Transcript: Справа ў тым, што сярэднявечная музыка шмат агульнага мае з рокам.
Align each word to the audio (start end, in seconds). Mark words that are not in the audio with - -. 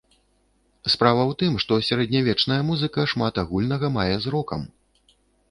Справа 0.93 1.21
ў 1.25 1.33
тым, 1.41 1.53
што 1.63 1.77
сярэднявечная 1.89 2.57
музыка 2.71 3.07
шмат 3.13 3.33
агульнага 3.43 3.93
мае 4.01 4.13
з 4.27 4.35
рокам. 4.39 4.61